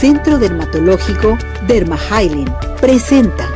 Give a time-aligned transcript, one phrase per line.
[0.00, 1.98] Centro Dermatológico Derma
[2.80, 3.46] presenta.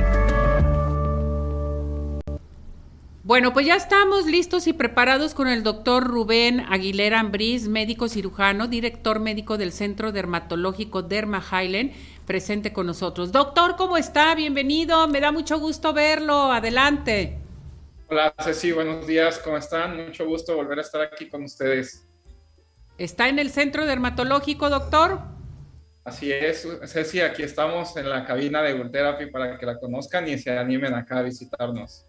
[3.22, 8.66] Bueno, pues ya estamos listos y preparados con el doctor Rubén Aguilera Ambriz, médico cirujano,
[8.66, 11.42] director médico del Centro Dermatológico Derma
[12.26, 13.32] presente con nosotros.
[13.32, 14.34] Doctor, ¿cómo está?
[14.34, 16.52] Bienvenido, me da mucho gusto verlo.
[16.52, 17.38] Adelante.
[18.10, 19.96] Hola, Ceci, buenos días, ¿cómo están?
[19.96, 22.06] Mucho gusto volver a estar aquí con ustedes.
[22.98, 25.33] ¿Está en el centro dermatológico, doctor?
[26.04, 30.38] Así es, Ceci, aquí estamos en la cabina de Therapy para que la conozcan y
[30.38, 32.04] se animen acá a visitarnos.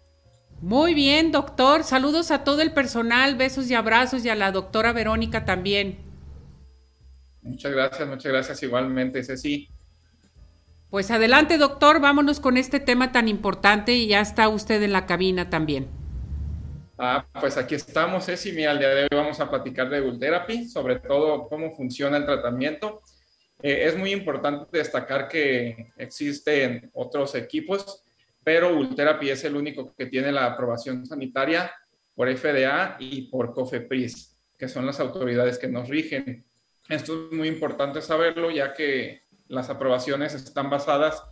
[0.60, 1.82] Muy bien, doctor.
[1.82, 5.98] Saludos a todo el personal, besos y abrazos y a la doctora Verónica también.
[7.40, 9.68] Muchas gracias, muchas gracias igualmente, Ceci.
[10.90, 15.06] Pues adelante, doctor, vámonos con este tema tan importante y ya está usted en la
[15.06, 15.88] cabina también.
[16.98, 18.52] Ah, pues aquí estamos, Ceci.
[18.52, 22.26] Mira, el día de hoy vamos a platicar de Therapy, sobre todo cómo funciona el
[22.26, 23.00] tratamiento.
[23.62, 28.04] Eh, es muy importante destacar que existen otros equipos,
[28.44, 31.72] pero Ultherapy es el único que tiene la aprobación sanitaria
[32.14, 36.44] por FDA y por COFEPRIS, que son las autoridades que nos rigen.
[36.88, 41.22] Esto es muy importante saberlo, ya que las aprobaciones están basadas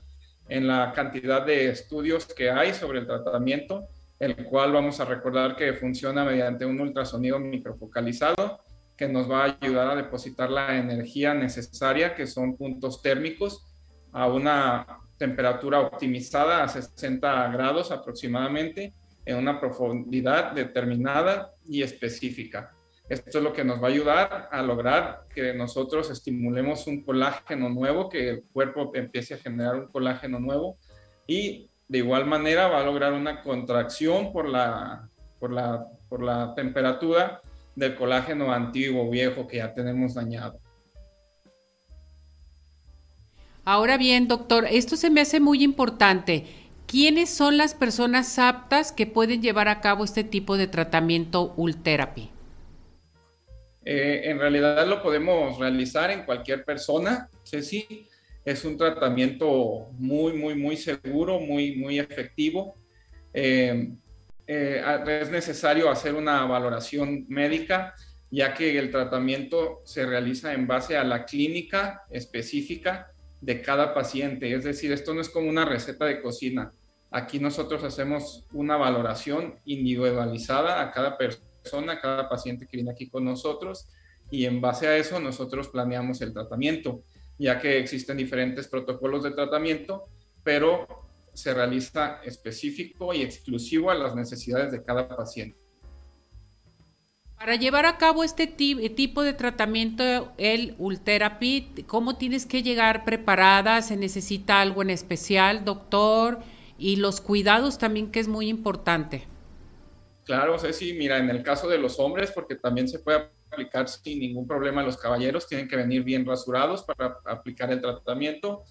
[0.48, 5.56] en la cantidad de estudios que hay sobre el tratamiento el cual vamos a recordar
[5.56, 8.63] que funciona mediante un ultrasonido microfocalizado
[8.96, 13.64] que nos va a ayudar a depositar la energía necesaria, que son puntos térmicos,
[14.12, 14.86] a una
[15.18, 18.92] temperatura optimizada a 60 grados aproximadamente,
[19.26, 22.72] en una profundidad determinada y específica.
[23.08, 27.68] Esto es lo que nos va a ayudar a lograr que nosotros estimulemos un colágeno
[27.68, 30.78] nuevo, que el cuerpo empiece a generar un colágeno nuevo
[31.26, 36.54] y de igual manera va a lograr una contracción por la, por la, por la
[36.54, 37.42] temperatura
[37.75, 40.58] del colágeno antiguo, viejo, que ya tenemos dañado.
[43.64, 46.45] Ahora bien, doctor, esto se me hace muy importante.
[46.86, 52.30] ¿Quiénes son las personas aptas que pueden llevar a cabo este tipo de tratamiento Ultherapy?
[53.86, 58.07] Eh, en realidad lo podemos realizar en cualquier persona, sí
[58.45, 62.74] es un tratamiento muy, muy, muy seguro, muy, muy efectivo.
[63.33, 63.90] Eh,
[64.46, 67.94] eh, es necesario hacer una valoración médica,
[68.30, 74.52] ya que el tratamiento se realiza en base a la clínica específica de cada paciente.
[74.52, 76.72] Es decir, esto no es como una receta de cocina.
[77.10, 83.08] Aquí nosotros hacemos una valoración individualizada a cada persona, a cada paciente que viene aquí
[83.08, 83.88] con nosotros,
[84.30, 87.02] y en base a eso nosotros planeamos el tratamiento
[87.38, 90.04] ya que existen diferentes protocolos de tratamiento,
[90.42, 90.86] pero
[91.34, 95.58] se realiza específico y exclusivo a las necesidades de cada paciente.
[97.36, 103.83] Para llevar a cabo este tipo de tratamiento, el Ultherapy, ¿cómo tienes que llegar preparada?
[103.83, 106.39] ¿Se necesita algo en especial, doctor?
[106.78, 109.24] Y los cuidados también, que es muy importante.
[110.24, 114.20] Claro, Ceci, mira, en el caso de los hombres, porque también se puede aplicar sin
[114.20, 118.64] ningún problema los caballeros, tienen que venir bien rasurados para aplicar el tratamiento.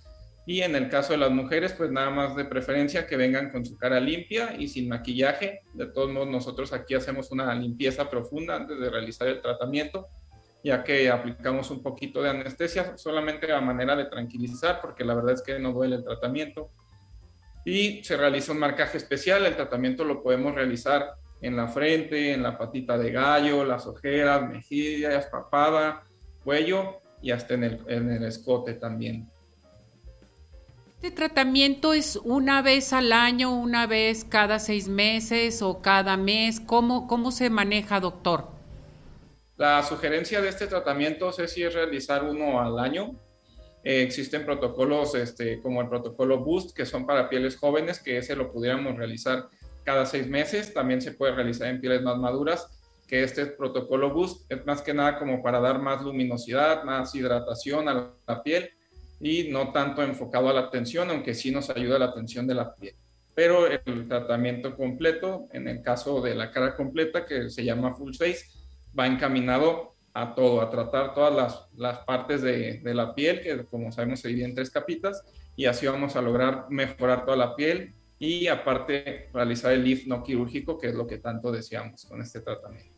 [0.46, 3.66] Y en el caso de las mujeres, pues nada más de preferencia que vengan con
[3.66, 5.62] su cara limpia y sin maquillaje.
[5.74, 10.08] De todos modos, nosotros aquí hacemos una limpieza profunda antes de realizar el tratamiento,
[10.62, 15.34] ya que aplicamos un poquito de anestesia solamente a manera de tranquilizar, porque la verdad
[15.34, 16.70] es que no duele el tratamiento.
[17.66, 19.46] Y se realiza un marcaje especial.
[19.46, 24.50] El tratamiento lo podemos realizar en la frente, en la patita de gallo, las ojeras,
[24.50, 26.04] mejillas, papada,
[26.44, 29.30] cuello y hasta en el, en el escote también.
[31.04, 36.62] ¿Este tratamiento es una vez al año, una vez cada seis meses o cada mes?
[36.62, 38.48] ¿Cómo, cómo se maneja, doctor?
[39.58, 43.20] La sugerencia de este tratamiento, si es realizar uno al año.
[43.84, 48.38] Eh, existen protocolos este, como el protocolo Boost, que son para pieles jóvenes, que ese
[48.38, 49.50] lo pudiéramos realizar
[49.84, 50.74] cada seis meses.
[50.74, 54.94] También se puede realizar en pieles más maduras, que este protocolo Boost es más que
[54.94, 58.72] nada como para dar más luminosidad, más hidratación a la piel
[59.24, 62.76] y no tanto enfocado a la tensión, aunque sí nos ayuda la tensión de la
[62.76, 62.94] piel.
[63.34, 68.14] Pero el tratamiento completo, en el caso de la cara completa, que se llama full
[68.14, 68.46] face,
[68.98, 73.64] va encaminado a todo, a tratar todas las, las partes de, de, la piel, que
[73.66, 75.24] como sabemos se divide en tres capitas,
[75.56, 80.22] y así vamos a lograr mejorar toda la piel, y aparte realizar el lift no
[80.22, 82.93] quirúrgico, que es lo que tanto deseamos con este tratamiento.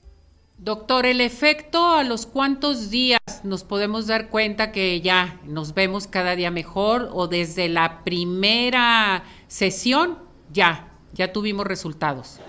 [0.57, 6.07] Doctor, ¿el efecto a los cuántos días nos podemos dar cuenta que ya nos vemos
[6.07, 10.17] cada día mejor o desde la primera sesión
[10.53, 12.39] ya, ya tuvimos resultados?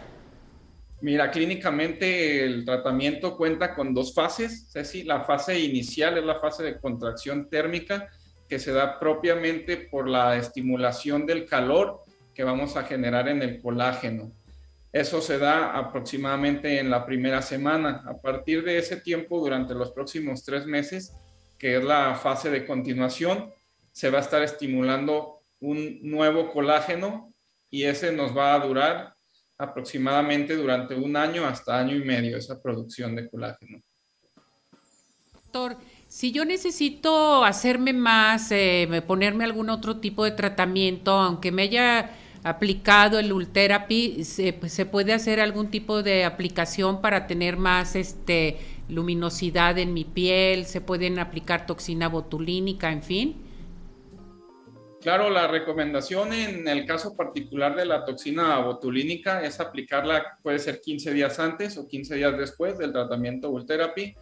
[1.00, 4.68] Mira, clínicamente el tratamiento cuenta con dos fases.
[4.70, 8.08] Ceci, la fase inicial es la fase de contracción térmica,
[8.48, 12.00] que se da propiamente por la estimulación del calor
[12.32, 14.30] que vamos a generar en el colágeno.
[14.96, 18.02] Eso se da aproximadamente en la primera semana.
[18.06, 21.12] A partir de ese tiempo, durante los próximos tres meses,
[21.58, 23.52] que es la fase de continuación,
[23.92, 27.30] se va a estar estimulando un nuevo colágeno
[27.70, 29.14] y ese nos va a durar
[29.58, 33.82] aproximadamente durante un año hasta año y medio esa producción de colágeno.
[35.34, 35.76] Doctor,
[36.08, 42.16] si yo necesito hacerme más, eh, ponerme algún otro tipo de tratamiento, aunque me haya
[42.46, 44.52] aplicado el Ultherapy, ¿se,
[44.86, 48.58] puede hacer algún tipo de aplicación para tener más este,
[48.88, 50.64] luminosidad en mi piel?
[50.64, 53.42] ¿Se pueden aplicar toxina botulínica, en fin?
[55.02, 60.80] Claro, la recomendación en el caso particular de la toxina botulínica es aplicarla, puede ser
[60.80, 64.14] 15 días antes o 15 días después del tratamiento Ultherapy,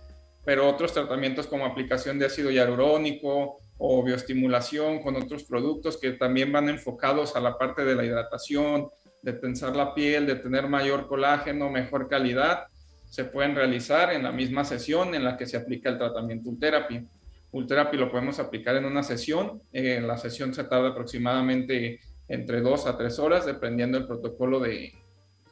[0.47, 6.53] pero otros tratamientos como aplicación de ácido hialurónico, o bioestimulación con otros productos que también
[6.53, 8.89] van enfocados a la parte de la hidratación,
[9.23, 12.67] de tensar la piel, de tener mayor colágeno, mejor calidad,
[13.09, 17.07] se pueden realizar en la misma sesión en la que se aplica el tratamiento Ultherapy.
[17.53, 22.87] Ultherapy lo podemos aplicar en una sesión, eh, la sesión se tarda aproximadamente entre dos
[22.87, 24.93] a tres horas, dependiendo del protocolo de,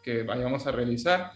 [0.03, 1.33] que vayamos a realizar.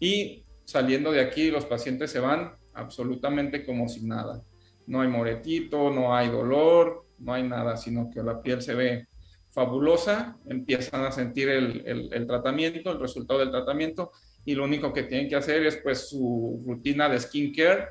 [0.00, 4.42] Y saliendo de aquí, los pacientes se van absolutamente como si nada
[4.88, 9.06] no hay moretito, no hay dolor, no hay nada, sino que la piel se ve
[9.50, 14.12] fabulosa, empiezan a sentir el, tratamiento, el resultado del tratamiento,
[14.44, 17.86] y lo único que tienen que hacer es pues su rutina de skincare,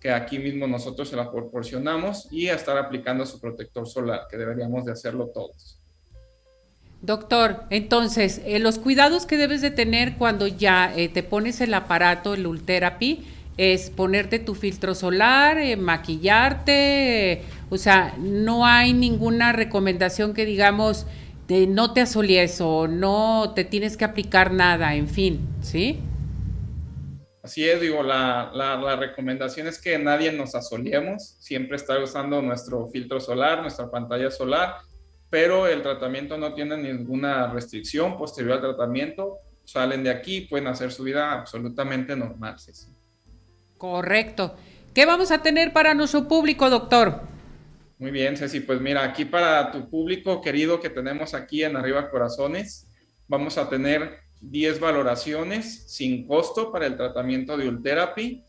[0.00, 4.84] que aquí mismo nosotros se la proporcionamos, y estar aplicando su protector solar, que deberíamos
[4.84, 5.78] de hacerlo todos.
[7.02, 11.72] Doctor, entonces, eh, los cuidados que debes de tener cuando ya eh, te pones el
[11.74, 13.24] aparato, el Ultherapy,
[13.60, 21.06] es ponerte tu filtro solar, eh, maquillarte, o sea, no hay ninguna recomendación que digamos
[21.46, 26.00] de no te asolies o no te tienes que aplicar nada, en fin, ¿sí?
[27.42, 32.86] Así es, digo, la, la, recomendación es que nadie nos asoliemos, siempre estar usando nuestro
[32.86, 34.76] filtro solar, nuestra pantalla solar,
[35.28, 40.90] pero el tratamiento no tiene ninguna restricción posterior al tratamiento, salen de aquí, pueden hacer
[40.92, 42.58] su vida absolutamente normal.
[42.58, 42.72] ¿sí?
[43.80, 44.54] Correcto.
[44.92, 47.22] ¿Qué vamos a tener para nuestro público, doctor?
[47.98, 48.60] Muy bien, Ceci.
[48.60, 52.86] Pues mira, aquí para tu público querido que tenemos aquí en Arriba Corazones,
[53.26, 58.44] vamos a tener 10 valoraciones sin costo para el tratamiento de Ultherapy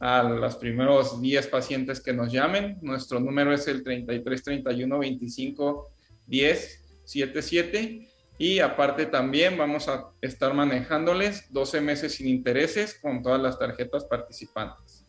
[0.00, 2.78] a los primeros 10 pacientes que nos llamen.
[2.82, 5.92] Nuestro número es el 33 31 25
[6.26, 8.11] 10 77
[8.42, 14.04] y aparte también vamos a estar manejándoles 12 meses sin intereses con todas las tarjetas
[14.04, 15.04] participantes.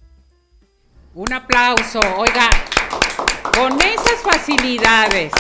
[1.16, 2.48] Un aplauso, oiga,
[3.58, 5.34] con esas facilidades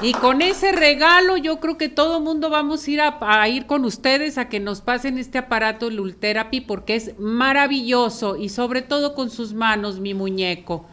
[0.00, 3.66] y con ese regalo yo creo que todo el mundo vamos a ir a, ir
[3.66, 8.80] con ustedes a que nos pasen este aparato el Ultherapy porque es maravilloso y sobre
[8.80, 10.86] todo con sus manos, mi muñeco.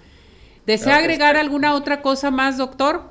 [0.65, 3.10] ¿Desea agregar alguna otra cosa más, doctor?